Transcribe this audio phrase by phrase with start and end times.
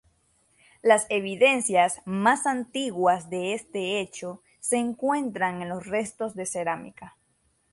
[0.81, 7.17] Las evidencias más antiguas de este hecho se encuentran en los restos de cerámica.